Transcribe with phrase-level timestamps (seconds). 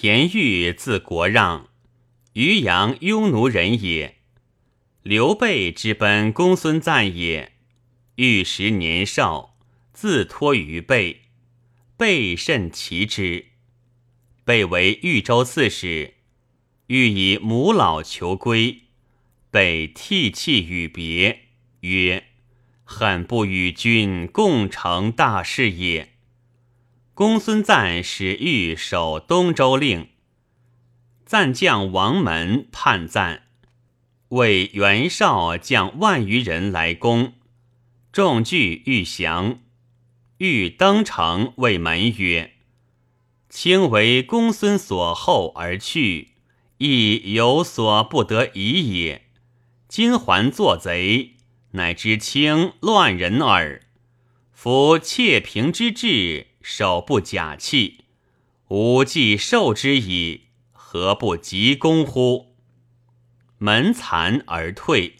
[0.00, 1.70] 田豫字国让，
[2.34, 4.18] 渔阳雍奴人也。
[5.02, 7.54] 刘备之奔公孙瓒也。
[8.14, 9.56] 豫时年少，
[9.92, 11.22] 自托于备，
[11.96, 13.46] 备甚奇之。
[14.44, 16.14] 备为豫州刺史，
[16.86, 18.82] 欲以母老求归，
[19.50, 21.40] 备涕泣与别，
[21.80, 22.22] 曰
[22.86, 26.12] ：“恨不与君共成大事也。”
[27.18, 30.10] 公孙瓒使欲守东州令，
[31.26, 33.42] 赞将王门叛赞，
[34.28, 37.32] 为袁绍将万余人来攻。
[38.12, 39.58] 众惧欲降，
[40.36, 42.52] 欲登城谓门曰
[43.50, 46.34] ：“卿为公孙所厚而去，
[46.76, 49.22] 亦有所不得已也。
[49.88, 51.34] 今还作贼，
[51.72, 53.82] 乃知卿乱人耳。
[54.52, 58.04] 夫窃平之志，手不假器，
[58.68, 62.54] 吾既受之矣，何不急攻乎？”
[63.56, 65.16] 门残而退。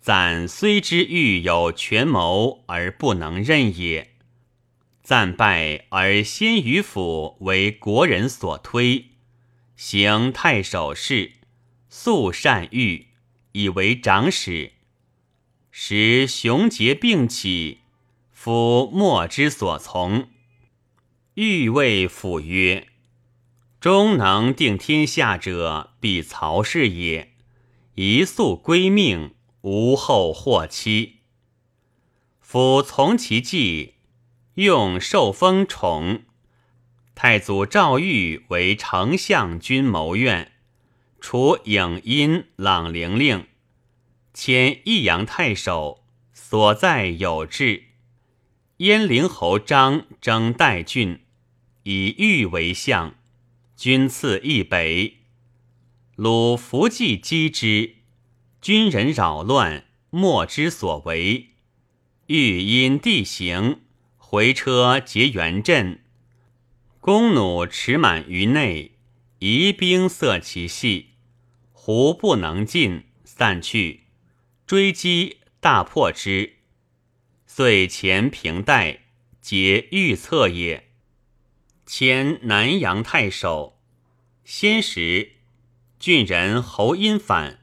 [0.00, 4.16] 赞虽知欲有权谋而不能任也，
[5.00, 9.10] 赞败而先于府为国人所推，
[9.76, 11.34] 行太守事，
[11.88, 13.06] 素善欲，
[13.52, 14.72] 以为长史。
[15.70, 17.78] 时雄杰并起，
[18.32, 20.31] 夫莫之所从。
[21.34, 22.88] 欲谓辅曰
[23.80, 27.32] ：“终能定天下者，必曹氏也。
[27.94, 31.20] 一速归命。”无后祸妻，
[32.40, 33.94] 夫从其计，
[34.54, 36.24] 用受封宠。
[37.14, 40.50] 太祖赵玉为丞相军谋院，
[41.20, 43.46] 除影音、朗陵令，
[44.34, 46.02] 迁益阳太守，
[46.32, 47.84] 所在有志。
[48.82, 51.20] 燕陵侯张征代郡，
[51.84, 53.14] 以玉为相，
[53.76, 55.18] 军次益北。
[56.16, 57.94] 鲁伏计击之。
[58.60, 61.50] 军人扰乱，莫之所为。
[62.26, 63.82] 欲因地形，
[64.16, 66.00] 回车结援阵，
[66.98, 68.96] 弓弩持满于内，
[69.38, 71.10] 疑兵塞其隙，
[71.70, 74.08] 胡不能进，散去，
[74.66, 76.54] 追击大破之，
[77.54, 79.00] 遂前平代，
[79.42, 80.88] 皆预策也。
[81.84, 83.78] 迁南阳太守，
[84.42, 85.32] 先时
[85.98, 87.60] 郡人侯殷反。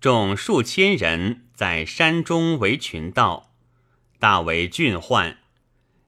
[0.00, 3.52] 众数千人在山中为群盗，
[4.18, 5.40] 大为郡患。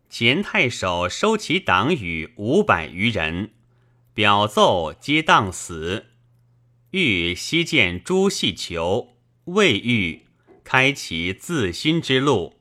[0.08, 3.50] 前太守收其党羽五百余人，
[4.14, 6.06] 表奏皆当死。
[6.92, 10.22] 欲西见朱细求，未遇，
[10.64, 12.57] 开其自新之路，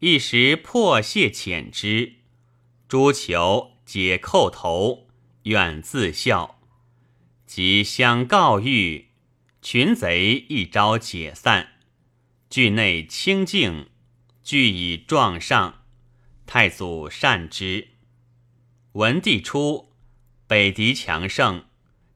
[0.00, 2.16] 一时破谢遣之。
[2.86, 5.08] 诸囚解叩头，
[5.44, 6.60] 愿自效，
[7.46, 9.06] 即相告谕。
[9.62, 11.72] 群贼一朝解散，
[12.50, 13.88] 郡内清静，
[14.44, 15.82] 俱以壮上。
[16.44, 17.88] 太祖善之。
[18.92, 19.92] 文帝初，
[20.46, 21.64] 北狄强盛，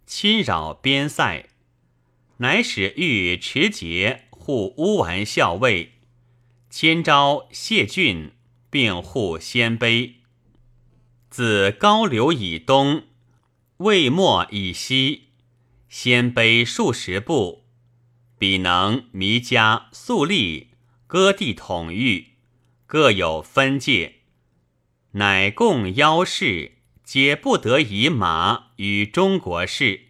[0.06, 1.48] 侵扰边塞，
[2.36, 5.94] 乃使御持节护乌丸校尉，
[6.70, 8.30] 迁昭谢郡，
[8.70, 10.12] 并护鲜卑。
[11.28, 13.02] 自高流以东，
[13.78, 15.30] 魏末以西。
[15.88, 17.64] 鲜卑数十部，
[18.38, 20.68] 彼能弥家肃立，
[21.08, 22.34] 割地统御，
[22.86, 24.20] 各有分界，
[25.12, 30.02] 乃共邀事，皆不得以马与中国事。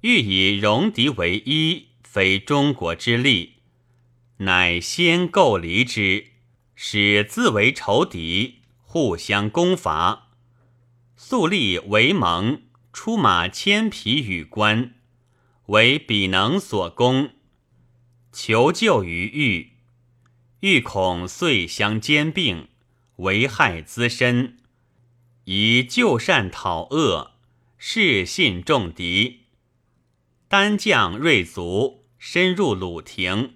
[0.00, 3.58] 欲以戎狄为一，非中国之利，
[4.44, 6.26] 乃先构离之，
[6.74, 10.28] 使自为仇敌，互相攻伐。
[11.16, 12.62] 肃立为盟。
[12.94, 14.96] 出马千匹与关，
[15.68, 17.30] 为彼能所攻，
[18.30, 19.72] 求救于豫，
[20.60, 22.68] 豫恐遂相兼并，
[23.16, 24.58] 为害滋身，
[25.44, 27.32] 以救善讨恶，
[27.78, 29.44] 士信众敌。
[30.48, 33.54] 单将锐卒深入鲁庭，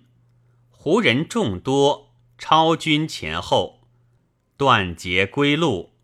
[0.88, 3.88] 胡人众多，超军前后，
[4.56, 5.96] 断截归路。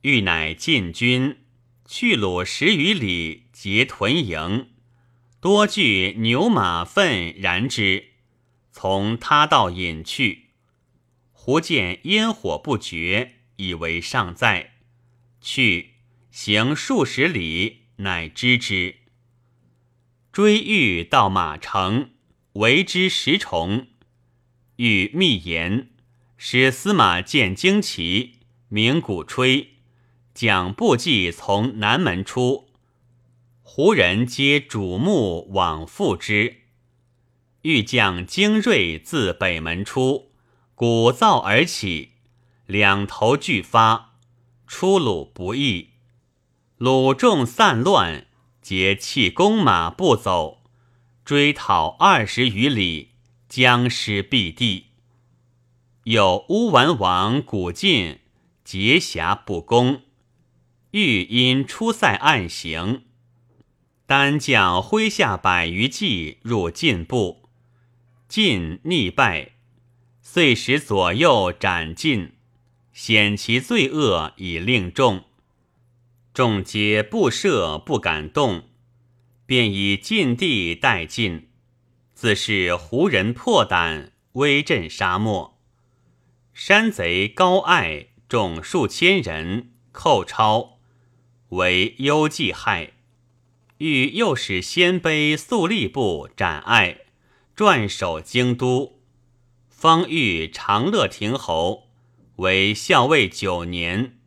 [0.00, 1.44] 欲乃进军。
[1.86, 4.70] 去鲁十余里，结屯营，
[5.40, 8.06] 多具牛马粪燃之，
[8.72, 10.48] 从他道引去。
[11.30, 14.78] 忽见烟火不绝，以为尚在，
[15.40, 15.92] 去
[16.32, 18.96] 行数十里，乃知之。
[20.32, 22.10] 追欲到马城，
[22.54, 23.86] 为之十重。
[24.84, 25.90] 欲密言，
[26.36, 29.74] 使司马见旌旗，鸣鼓吹。
[30.34, 32.68] 将部骑从南门出，
[33.62, 36.62] 胡人皆瞩目往复之。
[37.60, 40.32] 欲将精锐自北门出，
[40.74, 42.14] 鼓噪而起，
[42.66, 44.16] 两头俱发，
[44.66, 45.90] 出鲁不易。
[46.78, 48.26] 鲁众散乱，
[48.60, 50.64] 皆弃弓马步走，
[51.24, 53.11] 追讨二十余里，
[53.54, 54.86] 僵尸蔽地。
[56.04, 58.20] 有乌丸王古晋
[58.64, 60.00] 结侠不攻。
[60.92, 63.02] 欲因出塞暗行，
[64.06, 67.50] 单将麾下百余骑入晋部，
[68.26, 69.50] 晋逆败，
[70.22, 72.32] 遂使左右斩尽，
[72.94, 75.24] 显其罪恶以令众。
[76.32, 78.70] 众皆不赦，不敢动，
[79.44, 81.48] 便以晋地待晋。
[82.22, 85.58] 自是胡人破胆，威震沙漠。
[86.54, 90.78] 山贼高爱众数千人，寇超。
[91.48, 92.92] 为幽忌害，
[93.78, 97.06] 欲诱使鲜卑肃吏部斩爱，
[97.56, 99.00] 转守京都。
[99.68, 101.88] 方欲长乐亭侯，
[102.36, 104.20] 为校尉九年。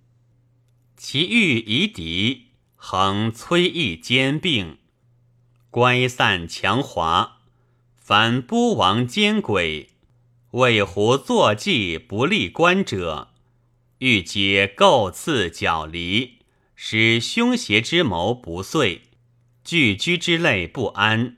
[0.98, 4.80] 其欲夷狄，恒催役兼并，
[5.70, 7.35] 乖散强华。
[8.08, 9.90] 凡波王奸鬼，
[10.52, 13.30] 为胡坐骑不立官者，
[13.98, 16.38] 欲皆构刺角离。
[16.76, 19.02] 使凶邪之谋不遂，
[19.64, 21.38] 聚居之类不安，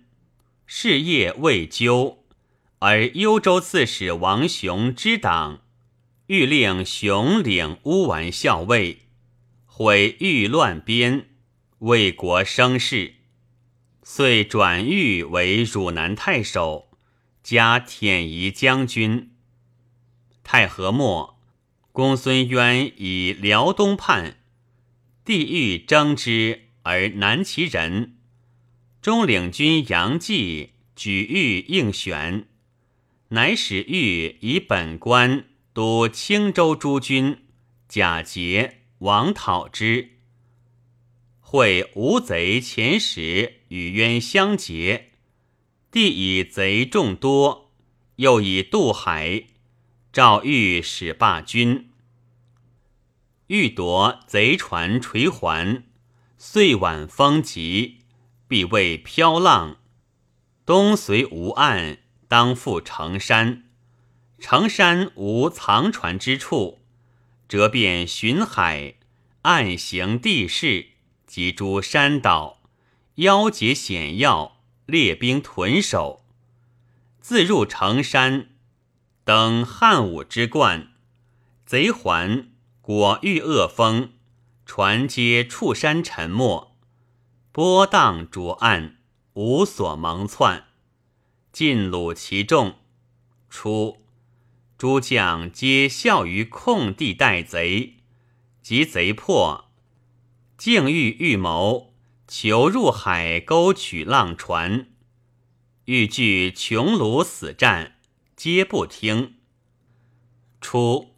[0.66, 2.26] 事业未究，
[2.80, 5.62] 而幽州刺史王雄之党，
[6.26, 9.04] 欲令雄领乌丸校尉，
[9.66, 11.30] 毁欲乱边，
[11.80, 13.14] 为国生事，
[14.10, 16.92] 遂转狱为汝南太守，
[17.44, 19.34] 加舔夷将军。
[20.46, 21.38] 太和末，
[21.92, 24.38] 公孙渊以辽东叛。
[25.26, 28.16] 帝欲征之而难其人，
[29.02, 32.48] 中领军杨继举欲应选，
[33.28, 37.40] 乃使欲以本官督青州诸军，
[37.90, 40.12] 假节王讨之。
[41.42, 45.12] 会吴贼前使与渊相结，
[45.92, 47.72] 地以贼众多，
[48.18, 49.46] 又以渡海，
[50.12, 51.90] 诏欲使罢军。
[53.48, 55.84] 欲夺贼船垂环，
[56.38, 58.00] 遂晚风急，
[58.48, 59.78] 必为飘浪。
[60.66, 63.64] 东随无岸，当赴成山。
[64.40, 66.80] 成山无藏船之处，
[67.48, 68.96] 则便巡海，
[69.44, 70.90] 暗行地势，
[71.26, 72.57] 及诸山岛，
[73.18, 76.24] 腰结险要，列兵屯守。
[77.20, 78.50] 自入成山，
[79.24, 80.92] 登汉武之冠，
[81.66, 82.50] 贼环。
[82.80, 84.12] 果遇恶风，
[84.66, 86.78] 船皆触山沉没，
[87.52, 88.98] 波荡逐岸，
[89.34, 90.66] 无所蒙窜。
[91.52, 92.76] 尽虏其众。
[93.50, 94.06] 初，
[94.78, 97.96] 诸将皆效于空地待贼，
[98.62, 99.72] 及贼破，
[100.58, 101.87] 竟欲预谋，
[102.28, 104.90] 求入海沟取浪船，
[105.86, 107.96] 欲拒穷庐死战，
[108.36, 109.36] 皆不听。
[110.60, 111.14] 初。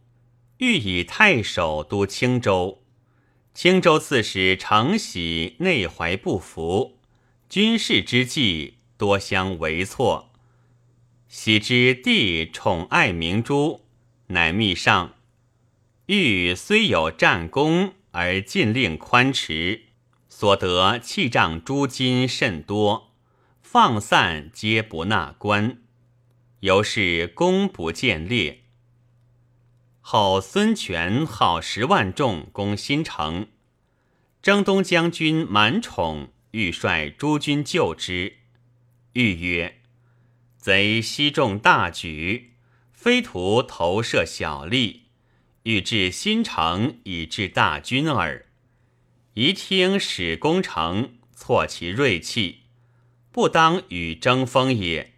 [0.59, 2.83] 欲以太守督青州，
[3.53, 6.99] 青州刺史承喜内怀不服，
[7.47, 10.33] 军事之计多相为错。
[11.29, 13.85] 喜之帝宠爱明珠，
[14.27, 15.15] 乃密上。
[16.07, 19.83] 欲虽有战功，而禁令宽弛，
[20.39, 23.11] 所得器仗诸金甚多，
[23.61, 25.81] 放散皆不纳官，
[26.61, 28.63] 由是功不见列。
[29.99, 33.49] 后孙权号十万众攻新城，
[34.41, 38.37] 征东将军满宠欲率诸军救之。
[39.11, 39.81] 欲曰
[40.57, 42.53] ：“贼悉众大举，
[42.93, 45.07] 非图投射小利，
[45.63, 48.45] 欲至新城以致大军耳。
[49.39, 52.63] 宜听使攻城，挫其锐气，
[53.31, 55.13] 不当与争锋也。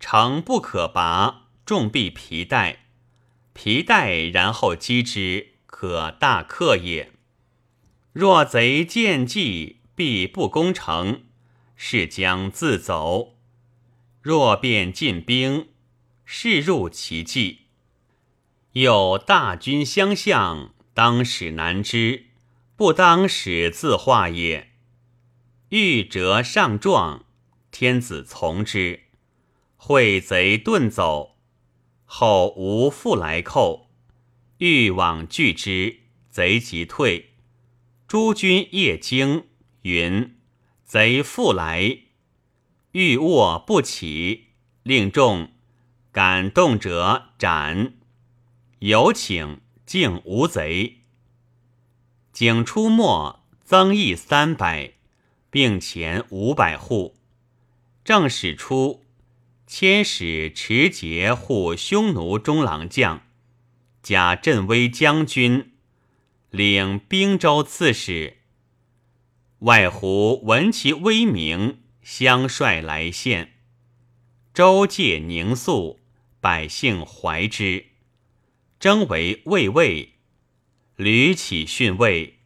[0.00, 2.78] 城不可拔，众必疲怠。”
[3.54, 7.12] 皮带，然后击之，可大克也。
[8.12, 11.22] 若贼见计，必不攻城，
[11.76, 13.36] 是将自走。
[14.20, 15.68] 若便进兵，
[16.24, 17.66] 是入其计。
[18.72, 22.26] 有大军相向，当使难之，
[22.82, 24.72] 不当使自化也。
[25.68, 27.26] 欲折上状，
[27.70, 29.02] 天子从之，
[29.76, 31.36] 会贼遁走。
[32.04, 33.88] 后无复来寇，
[34.58, 37.34] 欲往拒之，贼即退。
[38.08, 39.44] 诸军夜惊，
[39.82, 40.36] 云
[40.84, 41.98] 贼复来，
[42.90, 44.46] 欲卧不起，
[44.82, 45.52] 令众
[46.10, 47.94] 敢动者斩。
[48.80, 51.01] 有请，竟无贼。
[52.32, 54.94] 景出没，增邑三百，
[55.50, 57.14] 并前五百户。
[58.04, 59.04] 正使出，
[59.66, 63.22] 千使持节护匈奴中郎将，
[64.02, 65.72] 假镇威将军，
[66.50, 68.38] 领兵州刺史。
[69.60, 73.52] 外胡闻其威名，相率来献。
[74.52, 76.00] 州界宁肃，
[76.40, 77.86] 百姓怀之。
[78.80, 80.11] 征为卫尉，
[80.96, 82.38] 屡起训位。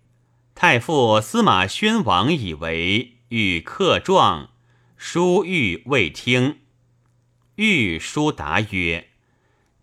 [0.55, 4.51] 太傅司马宣王以为欲克状，
[4.97, 6.59] 书欲未听。
[7.57, 9.09] 欲书答曰：“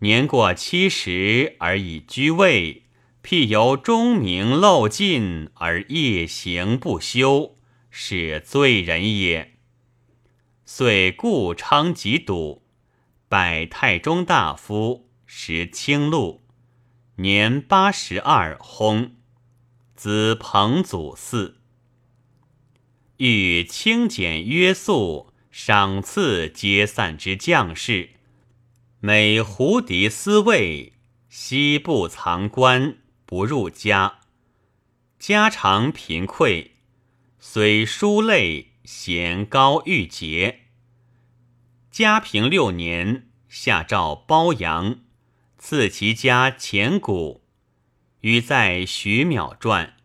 [0.00, 2.84] 年过七十而已居位，
[3.22, 7.58] 譬由钟鸣漏尽而夜行不休，
[7.90, 9.54] 是罪人也。”
[10.64, 12.64] 遂故昌及笃，
[13.28, 16.43] 拜太中大夫，时清禄。
[17.16, 19.12] 年八十二，薨。
[19.94, 21.54] 子彭祖嗣。
[23.18, 28.10] 欲清简约素，赏赐皆散之将士。
[28.98, 30.94] 每胡敌私位，
[31.28, 34.18] 悉不藏官，不入家。
[35.20, 36.70] 家常贫困，
[37.38, 40.62] 虽书累，贤高玉节。
[41.92, 45.03] 嘉平六年，下诏褒扬。
[45.66, 47.40] 赐其家钱谷，
[48.20, 49.96] 与在徐邈传。